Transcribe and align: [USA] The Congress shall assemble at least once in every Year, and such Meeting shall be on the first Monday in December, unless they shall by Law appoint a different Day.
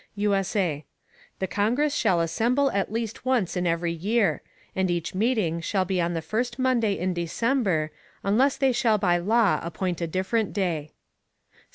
[USA] 0.15 0.83
The 1.37 1.45
Congress 1.45 1.93
shall 1.93 2.21
assemble 2.21 2.71
at 2.71 2.91
least 2.91 3.23
once 3.23 3.55
in 3.55 3.67
every 3.67 3.91
Year, 3.93 4.41
and 4.75 4.89
such 4.89 5.13
Meeting 5.13 5.59
shall 5.61 5.85
be 5.85 6.01
on 6.01 6.15
the 6.15 6.23
first 6.23 6.57
Monday 6.57 6.93
in 6.97 7.13
December, 7.13 7.91
unless 8.23 8.57
they 8.57 8.71
shall 8.71 8.97
by 8.97 9.19
Law 9.19 9.59
appoint 9.61 10.01
a 10.01 10.07
different 10.07 10.53
Day. 10.53 10.89